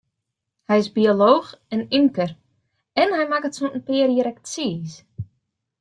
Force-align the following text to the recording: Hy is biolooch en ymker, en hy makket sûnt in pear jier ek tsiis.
Hy 0.69 0.75
is 0.81 0.89
biolooch 0.95 1.51
en 1.73 1.81
ymker, 1.99 2.31
en 3.01 3.15
hy 3.17 3.21
makket 3.29 3.55
sûnt 3.57 3.77
in 3.77 3.85
pear 3.87 4.09
jier 4.13 4.29
ek 4.31 4.39
tsiis. 4.47 4.93